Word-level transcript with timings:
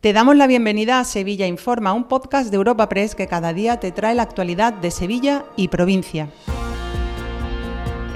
Te 0.00 0.14
damos 0.14 0.34
la 0.34 0.46
bienvenida 0.46 0.98
a 0.98 1.04
Sevilla 1.04 1.46
Informa, 1.46 1.92
un 1.92 2.04
podcast 2.04 2.50
de 2.50 2.56
Europa 2.56 2.88
Press 2.88 3.14
que 3.14 3.26
cada 3.26 3.52
día 3.52 3.80
te 3.80 3.92
trae 3.92 4.14
la 4.14 4.22
actualidad 4.22 4.72
de 4.72 4.90
Sevilla 4.90 5.44
y 5.56 5.68
provincia. 5.68 6.30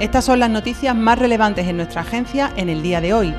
Estas 0.01 0.25
son 0.25 0.41
las 0.41 0.49
noticias 0.49 0.97
más 0.97 1.19
relevantes 1.19 1.67
en 1.69 1.77
nuestra 1.77 2.01
agencia 2.01 2.51
en 2.57 2.71
el 2.71 2.83
día 2.83 3.03
de 3.03 3.13
hoy. 3.13 3.35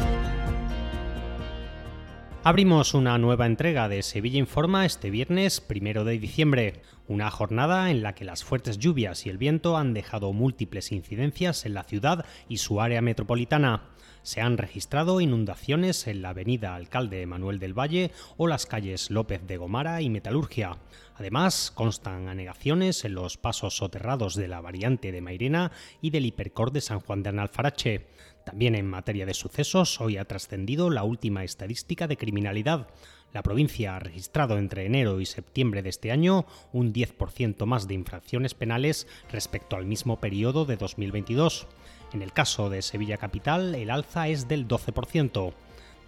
Abrimos 2.43 2.93
una 2.93 3.17
nueva 3.17 3.47
entrega 3.47 3.89
de 3.89 4.03
Sevilla 4.03 4.37
Informa 4.37 4.85
este 4.85 5.09
viernes 5.09 5.59
primero 5.59 6.03
de 6.03 6.19
diciembre, 6.19 6.83
una 7.07 7.29
jornada 7.31 7.91
en 7.91 8.01
la 8.03 8.15
que 8.15 8.25
las 8.25 8.43
fuertes 8.43 8.77
lluvias 8.79 9.25
y 9.25 9.29
el 9.29 9.37
viento 9.37 9.77
han 9.77 9.93
dejado 9.93 10.33
múltiples 10.33 10.91
incidencias 10.91 11.65
en 11.65 11.73
la 11.73 11.83
ciudad 11.83 12.25
y 12.49 12.57
su 12.57 12.81
área 12.81 13.01
metropolitana 13.01 13.95
se 14.25 14.41
han 14.41 14.57
registrado 14.57 15.21
inundaciones 15.21 16.07
en 16.07 16.23
la 16.23 16.29
avenida 16.29 16.73
Alcalde 16.73 17.27
Manuel 17.27 17.59
del 17.59 17.77
Valle 17.77 18.09
o 18.37 18.47
las 18.47 18.65
calles 18.65 19.11
López 19.11 19.45
de 19.45 19.57
Gomara 19.57 20.01
y 20.01 20.09
Metalurgia. 20.09 20.79
Además, 21.13 21.71
constan 21.71 22.27
anegaciones 22.27 23.05
en 23.05 23.13
los 23.13 23.37
pasos 23.37 23.77
soterrados 23.77 24.33
de 24.33 24.47
la 24.47 24.61
variante 24.61 25.11
de 25.11 25.21
Mairena 25.21 25.71
y 26.01 26.09
del 26.09 26.25
hipercor 26.25 26.71
de 26.71 26.81
San 26.81 27.01
Juan 27.01 27.21
de 27.21 27.29
Analfarache. 27.29 28.07
También 28.45 28.73
en 28.73 28.87
materia 28.87 29.27
de 29.27 29.35
sucesos, 29.35 30.01
hoy 30.01 30.17
ha 30.17 30.25
trascendido 30.25 30.89
la 30.89 31.03
última 31.03 31.43
estadística 31.43 32.07
de 32.07 32.17
criminalidad. 32.17 32.87
La 33.35 33.43
provincia 33.43 33.97
ha 33.97 33.99
registrado 33.99 34.57
entre 34.57 34.85
enero 34.85 35.19
y 35.19 35.25
septiembre 35.25 35.81
de 35.81 35.89
este 35.89 36.13
año 36.13 36.45
un 36.71 36.93
10% 36.93 37.65
más 37.65 37.85
de 37.85 37.93
infracciones 37.93 38.53
penales 38.53 39.07
respecto 39.29 39.75
al 39.75 39.85
mismo 39.85 40.21
periodo 40.21 40.63
de 40.63 40.77
2022. 40.77 41.67
En 42.13 42.21
el 42.21 42.31
caso 42.31 42.69
de 42.69 42.81
Sevilla 42.81 43.17
Capital, 43.17 43.75
el 43.75 43.89
alza 43.89 44.29
es 44.29 44.47
del 44.47 44.69
12%. 44.69 45.53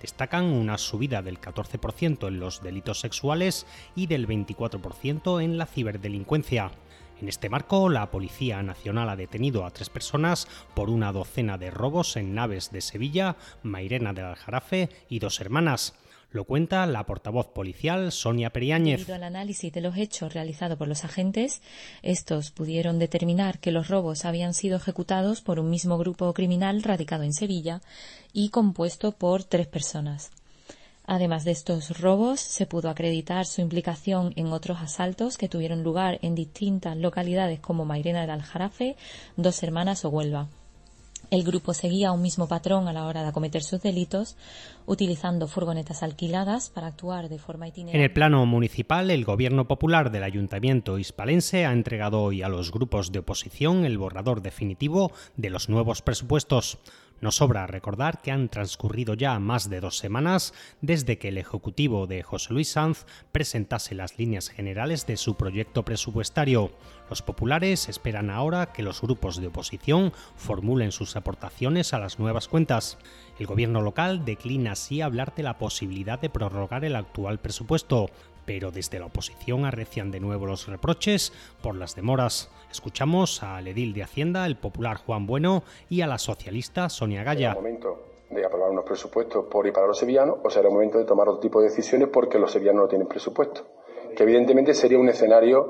Destacan 0.02 0.46
una 0.46 0.78
subida 0.78 1.22
del 1.22 1.42
14% 1.42 2.30
en 2.30 2.40
los 2.40 2.64
delitos 2.64 3.02
sexuales 3.02 3.68
y 3.94 4.08
del 4.08 4.26
24% 4.26 5.44
en 5.44 5.58
la 5.58 5.66
ciberdelincuencia. 5.66 6.72
En 7.20 7.28
este 7.28 7.50
marco, 7.50 7.90
la 7.90 8.10
Policía 8.10 8.64
Nacional 8.64 9.10
ha 9.10 9.18
detenido 9.18 9.66
a 9.66 9.72
tres 9.72 9.90
personas 9.90 10.48
por 10.74 10.90
una 10.90 11.12
docena 11.12 11.58
de 11.58 11.72
robos 11.72 12.16
en 12.16 12.36
naves 12.36 12.72
de 12.72 12.80
Sevilla, 12.80 13.36
Mairena 13.64 14.14
del 14.14 14.28
Aljarafe 14.28 14.88
y 15.10 15.20
dos 15.20 15.42
hermanas. 15.42 15.94
Lo 16.30 16.44
cuenta 16.44 16.86
la 16.86 17.06
portavoz 17.06 17.48
policial 17.48 18.12
Sonia 18.12 18.50
Periáñez. 18.50 19.00
Debido 19.00 19.16
al 19.16 19.24
análisis 19.24 19.72
de 19.72 19.80
los 19.80 19.96
hechos 19.96 20.34
realizado 20.34 20.78
por 20.78 20.88
los 20.88 21.06
agentes, 21.06 21.62
estos 22.02 22.52
pudieron 22.52 23.00
determinar 23.00 23.60
que 23.60 23.72
los 23.72 23.88
robos 23.88 24.26
habían 24.26 24.54
sido 24.54 24.76
ejecutados 24.76 25.42
por 25.42 25.60
un 25.60 25.70
mismo 25.70 25.98
grupo 25.98 26.34
criminal 26.34 26.84
radicado 26.84 27.24
en 27.24 27.34
Sevilla 27.34 27.82
y 28.34 28.50
compuesto 28.50 29.14
por 29.14 29.46
tres 29.46 29.68
personas. 29.68 30.32
Además 31.06 31.46
de 31.46 31.52
estos 31.52 32.02
robos, 32.02 32.42
se 32.42 32.66
pudo 32.66 32.90
acreditar 32.90 33.46
su 33.46 33.62
implicación 33.62 34.34
en 34.36 34.48
otros 34.48 34.80
asaltos 34.82 35.38
que 35.38 35.48
tuvieron 35.48 35.82
lugar 35.82 36.20
en 36.22 36.36
distintas 36.36 36.98
localidades 36.98 37.62
como 37.62 37.86
Mairena 37.86 38.22
del 38.22 38.32
Aljarafe, 38.32 38.98
Dos 39.38 39.64
Hermanas 39.64 40.04
o 40.04 40.10
Huelva. 40.10 40.50
El 41.30 41.44
grupo 41.44 41.74
seguía 41.74 42.14
un 42.14 42.22
mismo 42.22 42.48
patrón 42.48 42.88
a 42.88 42.94
la 42.94 43.06
hora 43.06 43.22
de 43.22 43.30
acometer 43.30 43.62
sus 43.62 43.82
delitos, 43.82 44.38
utilizando 44.86 45.48
furgonetas 45.48 46.02
alquiladas 46.02 46.70
para 46.70 46.88
actuar 46.88 47.28
de 47.28 47.38
forma 47.38 47.68
itinerante. 47.68 47.98
En 47.98 48.04
el 48.04 48.14
plano 48.14 48.46
municipal, 48.46 49.12
el 49.12 49.26
Gobierno 49.26 49.68
Popular 49.68 50.10
del 50.10 50.24
Ayuntamiento 50.24 50.98
hispalense 50.98 51.66
ha 51.66 51.74
entregado 51.74 52.22
hoy 52.22 52.44
a 52.44 52.50
los 52.50 52.72
grupos 52.72 53.12
de 53.12 53.20
oposición 53.20 53.84
el 53.84 53.98
borrador 53.98 54.42
definitivo 54.42 55.12
de 55.36 55.50
los 55.50 55.68
nuevos 55.68 56.02
presupuestos. 56.02 56.78
No 57.20 57.32
sobra 57.32 57.66
recordar 57.66 58.22
que 58.22 58.32
han 58.32 58.48
transcurrido 58.48 59.16
ya 59.16 59.40
más 59.40 59.70
de 59.70 59.80
dos 59.80 59.98
semanas 59.98 60.54
desde 60.82 61.18
que 61.18 61.30
el 61.30 61.40
Ejecutivo 61.40 62.06
de 62.06 62.22
José 62.22 62.54
Luis 62.54 62.72
Sanz 62.72 63.06
presentase 63.32 63.96
las 63.96 64.20
líneas 64.20 64.50
generales 64.50 65.08
de 65.08 65.18
su 65.18 65.36
proyecto 65.36 65.84
presupuestario. 65.84 66.72
Los 67.10 67.24
populares 67.24 67.90
esperan 67.90 68.30
ahora 68.30 68.72
que 68.72 68.84
los 68.84 69.02
grupos 69.02 69.42
de 69.42 69.48
oposición 69.48 70.14
formulen 70.36 70.92
sus 70.92 71.16
aportaciones 71.16 71.94
a 71.94 72.00
las 72.00 72.20
nuevas 72.20 72.48
cuentas. 72.48 73.00
El 73.40 73.48
gobierno 73.48 73.82
local 73.82 74.24
declina 74.24 74.74
así 74.74 75.02
hablar 75.02 75.34
de 75.34 75.44
la 75.44 75.58
posibilidad 75.58 76.20
de 76.20 76.30
prorrogar 76.30 76.86
el 76.86 76.96
actual 76.96 77.40
presupuesto, 77.40 78.12
pero 78.48 78.72
desde 78.72 78.98
la 78.98 79.06
oposición 79.06 79.66
arrecian 79.66 80.10
de 80.10 80.22
nuevo 80.22 80.48
los 80.48 80.68
reproches 80.68 81.34
por 81.62 81.76
las 81.76 81.96
demoras. 81.96 82.50
Escuchamos 82.72 83.44
al 83.44 83.68
edil 83.68 83.94
de 83.94 84.04
Hacienda, 84.04 84.46
el 84.46 84.56
popular 84.56 84.98
Juan 84.98 85.28
Bueno, 85.28 85.64
y 85.90 86.02
a 86.02 86.08
la 86.08 86.18
socialista 86.18 86.90
Sonia 86.90 87.24
Gaya. 87.24 87.54
momento 87.54 88.00
de 88.30 88.46
aprobar 88.46 88.72
unos 88.72 88.86
presupuestos 88.86 89.46
por 89.46 89.68
y 89.68 89.72
para 89.72 89.88
los 89.88 89.98
sevillanos 89.98 90.38
o 90.44 90.50
será 90.50 90.70
el 90.70 90.74
momento 90.74 90.98
de 90.98 91.06
tomar 91.06 91.28
otro 91.28 91.42
tipo 91.42 91.62
de 91.62 91.70
decisiones 91.70 92.08
porque 92.08 92.40
los 92.40 92.52
sevillanos 92.52 92.84
no 92.84 92.88
tienen 92.88 93.08
presupuesto. 93.08 93.66
Que 94.16 94.24
evidentemente 94.24 94.74
sería 94.74 94.98
un 94.98 95.10
escenario 95.10 95.70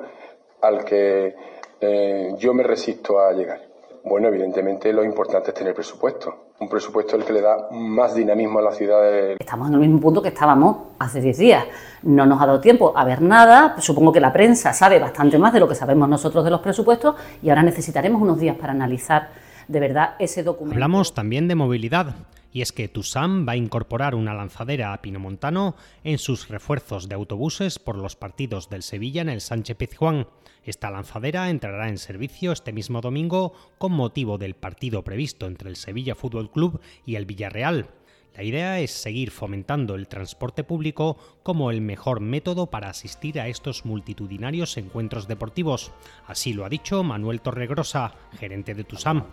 al 0.62 0.86
que 0.86 1.36
eh, 1.82 2.34
yo 2.38 2.54
me 2.54 2.64
resisto 2.64 3.20
a 3.20 3.34
llegar. 3.34 3.77
Bueno, 4.10 4.30
evidentemente 4.30 4.94
lo 4.94 5.04
importante 5.04 5.52
es 5.52 5.56
tener 5.56 5.74
presupuesto. 5.74 6.52
Un 6.60 6.70
presupuesto 6.70 7.16
el 7.16 7.26
que 7.26 7.34
le 7.34 7.42
da 7.42 7.68
más 7.72 8.16
dinamismo 8.16 8.60
a 8.60 8.62
la 8.62 8.72
ciudad. 8.72 9.02
Estamos 9.38 9.68
en 9.68 9.74
el 9.74 9.80
mismo 9.82 10.00
punto 10.00 10.22
que 10.22 10.30
estábamos 10.30 10.78
hace 10.98 11.20
10 11.20 11.38
días. 11.38 11.66
No 12.04 12.26
nos 12.26 12.42
ha 12.42 12.46
dado 12.46 12.62
tiempo 12.62 12.94
a 12.96 13.04
ver 13.04 13.22
nada. 13.22 13.76
Supongo 13.80 14.12
que 14.12 14.20
la 14.20 14.32
prensa 14.32 14.72
sabe 14.72 14.98
bastante 15.00 15.38
más 15.38 15.52
de 15.54 15.60
lo 15.60 15.68
que 15.68 15.76
sabemos 15.76 16.08
nosotros 16.08 16.44
de 16.46 16.52
los 16.52 16.62
presupuestos 16.62 17.16
y 17.42 17.50
ahora 17.50 17.64
necesitaremos 17.64 18.22
unos 18.22 18.40
días 18.40 18.56
para 18.56 18.72
analizar 18.72 19.30
de 19.68 19.80
verdad 19.80 20.16
ese 20.20 20.42
documento. 20.42 20.76
Hablamos 20.76 21.14
también 21.14 21.48
de 21.48 21.56
movilidad. 21.56 22.16
Y 22.52 22.62
es 22.62 22.72
que 22.72 22.88
Tusam 22.88 23.48
va 23.48 23.54
a 23.54 23.58
incorporar 23.58 24.16
una 24.16 24.34
lanzadera 24.34 24.94
a 24.94 25.02
Pinomontano 25.02 25.76
en 26.04 26.18
sus 26.18 26.48
refuerzos 26.48 27.10
de 27.10 27.16
autobuses 27.16 27.80
por 27.80 27.98
los 27.98 28.16
partidos 28.16 28.70
del 28.70 28.84
Sevilla 28.84 29.22
en 29.22 29.30
el 29.30 29.42
Sánchez 29.42 29.78
Pizjuán. 29.78 30.28
Esta 30.64 30.92
lanzadera 30.92 31.50
entrará 31.50 31.90
en 31.90 31.98
servicio 31.98 32.52
este 32.52 32.74
mismo 32.74 33.02
domingo 33.02 33.54
con 33.78 33.94
motivo 33.94 34.38
del 34.38 34.56
partido 34.56 35.04
previsto 35.04 35.46
entre 35.46 35.70
el 35.70 35.76
Sevilla 35.76 36.16
Fútbol 36.16 36.52
Club 36.52 36.82
y 37.06 37.16
el 37.16 37.26
Villarreal. 37.26 37.90
La 38.38 38.44
idea 38.44 38.80
es 38.80 38.92
seguir 38.92 39.32
fomentando 39.32 39.96
el 39.96 40.08
transporte 40.08 40.64
público 40.64 41.18
como 41.42 41.72
el 41.72 41.82
mejor 41.82 42.20
método 42.20 42.68
para 42.68 42.90
asistir 42.90 43.40
a 43.40 43.48
estos 43.48 43.84
multitudinarios 43.84 44.78
encuentros 44.78 45.28
deportivos. 45.28 45.92
Así 46.28 46.54
lo 46.54 46.64
ha 46.64 46.70
dicho 46.70 47.02
Manuel 47.04 47.42
Torregrosa, 47.42 48.14
gerente 48.38 48.76
de 48.76 48.84
TUSAM. 48.84 49.24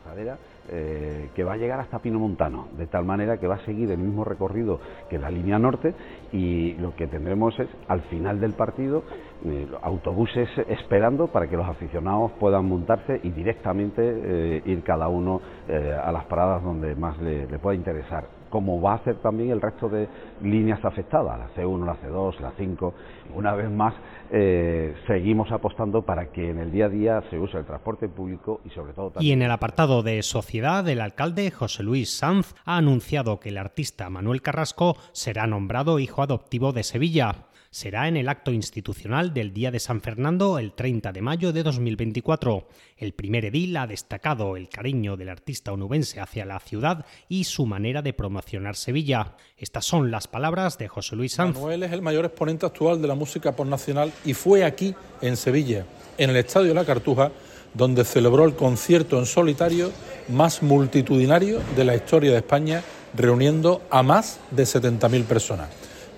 Eh, 0.70 1.28
que 1.34 1.44
va 1.44 1.52
a 1.52 1.56
llegar 1.58 1.78
hasta 1.78 1.98
Pino 1.98 2.18
Montano, 2.18 2.68
de 2.78 2.86
tal 2.86 3.04
manera 3.04 3.36
que 3.36 3.46
va 3.46 3.56
a 3.56 3.64
seguir 3.66 3.90
el 3.90 3.98
mismo 3.98 4.24
recorrido 4.24 4.80
que 5.10 5.18
la 5.18 5.30
línea 5.30 5.58
norte 5.58 5.92
y 6.32 6.72
lo 6.74 6.96
que 6.96 7.06
tendremos 7.06 7.58
es 7.60 7.68
al 7.86 8.00
final 8.02 8.40
del 8.40 8.54
partido 8.54 9.02
eh, 9.44 9.68
autobuses 9.82 10.48
esperando 10.68 11.26
para 11.26 11.48
que 11.48 11.58
los 11.58 11.68
aficionados 11.68 12.32
puedan 12.40 12.64
montarse 12.64 13.20
y 13.22 13.28
directamente 13.28 14.00
eh, 14.02 14.62
ir 14.64 14.82
cada 14.82 15.08
uno 15.08 15.42
a 16.02 16.12
las 16.12 16.24
paradas 16.24 16.62
donde 16.62 16.94
más 16.94 17.18
le 17.20 17.58
pueda 17.58 17.74
interesar 17.74 18.24
como 18.50 18.80
va 18.80 18.94
a 18.94 19.04
ser 19.04 19.16
también 19.16 19.50
el 19.50 19.60
resto 19.60 19.88
de 19.88 20.08
líneas 20.42 20.84
afectadas, 20.84 21.38
la 21.38 21.48
C1, 21.54 21.84
la 21.84 21.96
C2, 21.96 22.40
la 22.40 22.52
5. 22.56 22.94
Una 23.34 23.54
vez 23.54 23.70
más, 23.70 23.94
eh, 24.30 24.94
seguimos 25.06 25.50
apostando 25.50 26.02
para 26.02 26.30
que 26.30 26.50
en 26.50 26.58
el 26.58 26.70
día 26.70 26.86
a 26.86 26.88
día 26.88 27.22
se 27.30 27.38
use 27.38 27.58
el 27.58 27.64
transporte 27.64 28.08
público 28.08 28.60
y 28.64 28.70
sobre 28.70 28.92
todo... 28.92 29.12
Y 29.20 29.32
en 29.32 29.42
el 29.42 29.50
apartado 29.50 30.02
de 30.02 30.22
sociedad, 30.22 30.88
el 30.88 31.00
alcalde 31.00 31.50
José 31.50 31.82
Luis 31.82 32.16
Sanz 32.16 32.54
ha 32.64 32.76
anunciado 32.76 33.40
que 33.40 33.50
el 33.50 33.58
artista 33.58 34.08
Manuel 34.10 34.42
Carrasco 34.42 34.96
será 35.12 35.46
nombrado 35.46 35.98
hijo 35.98 36.22
adoptivo 36.22 36.72
de 36.72 36.82
Sevilla 36.82 37.46
será 37.74 38.06
en 38.06 38.16
el 38.16 38.28
acto 38.28 38.52
institucional 38.52 39.34
del 39.34 39.52
Día 39.52 39.72
de 39.72 39.80
San 39.80 40.00
Fernando 40.00 40.60
el 40.60 40.74
30 40.74 41.10
de 41.10 41.20
mayo 41.20 41.52
de 41.52 41.64
2024. 41.64 42.68
El 42.96 43.14
primer 43.14 43.46
edil 43.46 43.76
ha 43.76 43.88
destacado 43.88 44.56
el 44.56 44.68
cariño 44.68 45.16
del 45.16 45.28
artista 45.28 45.72
onubense 45.72 46.20
hacia 46.20 46.44
la 46.44 46.60
ciudad 46.60 47.04
y 47.28 47.42
su 47.42 47.66
manera 47.66 48.00
de 48.00 48.12
promocionar 48.12 48.43
Sevilla. 48.74 49.32
Estas 49.56 49.84
son 49.84 50.10
las 50.10 50.28
palabras 50.28 50.78
de 50.78 50.88
José 50.88 51.16
Luis 51.16 51.32
Sanz. 51.32 51.54
Manuel 51.54 51.82
es 51.82 51.92
el 51.92 52.02
mayor 52.02 52.24
exponente 52.24 52.66
actual 52.66 53.00
de 53.00 53.08
la 53.08 53.14
música 53.14 53.52
por 53.52 53.66
nacional 53.66 54.12
y 54.24 54.34
fue 54.34 54.64
aquí, 54.64 54.94
en 55.20 55.36
Sevilla, 55.36 55.84
en 56.18 56.30
el 56.30 56.36
Estadio 56.36 56.74
La 56.74 56.84
Cartuja, 56.84 57.30
donde 57.72 58.04
celebró 58.04 58.44
el 58.44 58.54
concierto 58.54 59.18
en 59.18 59.26
solitario 59.26 59.90
más 60.28 60.62
multitudinario 60.62 61.60
de 61.76 61.84
la 61.84 61.94
historia 61.94 62.32
de 62.32 62.38
España, 62.38 62.82
reuniendo 63.14 63.82
a 63.90 64.02
más 64.02 64.38
de 64.50 64.64
70.000 64.64 65.24
personas. 65.24 65.68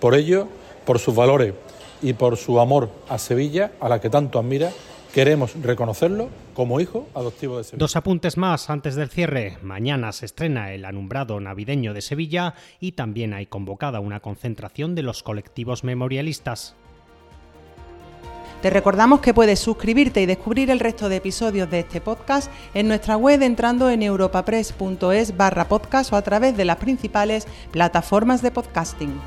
Por 0.00 0.14
ello, 0.14 0.48
por 0.84 0.98
sus 0.98 1.14
valores 1.14 1.54
y 2.02 2.12
por 2.12 2.36
su 2.36 2.60
amor 2.60 2.90
a 3.08 3.18
Sevilla, 3.18 3.72
a 3.80 3.88
la 3.88 4.00
que 4.00 4.10
tanto 4.10 4.38
admira, 4.38 4.70
queremos 5.16 5.54
reconocerlo 5.62 6.28
como 6.52 6.78
hijo 6.78 7.08
adoptivo 7.14 7.56
de 7.56 7.64
Sevilla. 7.64 7.78
Dos 7.78 7.96
apuntes 7.96 8.36
más 8.36 8.68
antes 8.68 8.96
del 8.96 9.08
cierre. 9.08 9.56
Mañana 9.62 10.12
se 10.12 10.26
estrena 10.26 10.74
el 10.74 10.84
alumbrado 10.84 11.40
navideño 11.40 11.94
de 11.94 12.02
Sevilla 12.02 12.52
y 12.80 12.92
también 12.92 13.32
hay 13.32 13.46
convocada 13.46 14.00
una 14.00 14.20
concentración 14.20 14.94
de 14.94 15.02
los 15.02 15.22
colectivos 15.22 15.84
memorialistas. 15.84 16.74
Te 18.60 18.68
recordamos 18.68 19.20
que 19.20 19.32
puedes 19.32 19.58
suscribirte 19.58 20.20
y 20.20 20.26
descubrir 20.26 20.70
el 20.70 20.80
resto 20.80 21.08
de 21.08 21.16
episodios 21.16 21.70
de 21.70 21.78
este 21.78 22.02
podcast 22.02 22.52
en 22.74 22.86
nuestra 22.86 23.16
web 23.16 23.40
entrando 23.40 23.88
en 23.88 24.02
europapress.es 24.02 25.34
barra 25.34 25.66
podcast 25.66 26.12
o 26.12 26.16
a 26.16 26.22
través 26.22 26.58
de 26.58 26.66
las 26.66 26.76
principales 26.76 27.46
plataformas 27.70 28.42
de 28.42 28.50
podcasting. 28.50 29.18